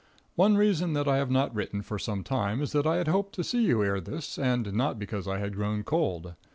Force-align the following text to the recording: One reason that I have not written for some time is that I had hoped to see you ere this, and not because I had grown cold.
One 0.33 0.57
reason 0.57 0.93
that 0.93 1.07
I 1.07 1.17
have 1.17 1.29
not 1.29 1.53
written 1.53 1.83
for 1.83 1.99
some 1.99 2.23
time 2.23 2.59
is 2.63 2.71
that 2.71 2.87
I 2.87 2.95
had 2.95 3.07
hoped 3.07 3.35
to 3.35 3.43
see 3.43 3.63
you 3.65 3.83
ere 3.83 4.01
this, 4.01 4.39
and 4.39 4.73
not 4.73 4.97
because 4.97 5.27
I 5.27 5.37
had 5.37 5.53
grown 5.53 5.83
cold. 5.83 6.33